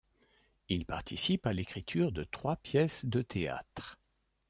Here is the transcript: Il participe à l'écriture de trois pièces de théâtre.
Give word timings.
Il 0.67 0.87
participe 0.87 1.45
à 1.45 1.53
l'écriture 1.53 2.11
de 2.11 2.23
trois 2.23 2.55
pièces 2.55 3.05
de 3.05 3.21
théâtre. 3.21 3.99